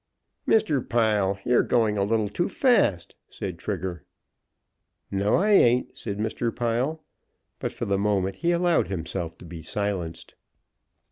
[0.47, 0.81] "Mr.
[0.89, 4.03] Pile, you're going a little too fast," said Trigger.
[5.11, 6.49] "No, I ain't," said Mr.
[6.55, 7.03] Pile.
[7.59, 10.33] But for the moment he allowed himself to be silenced.